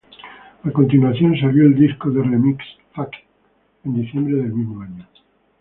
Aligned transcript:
A 0.63 0.71
continuación 0.71 1.37
salió 1.37 1.63
el 1.67 1.75
disco 1.75 2.09
de 2.09 2.23
remixes 2.23 2.67
"Fuck 2.95 3.13
It" 3.13 3.85
en 3.85 4.01
diciembre 4.01 4.33
del 4.33 4.51
mismo 4.51 4.81
año. 4.81 5.07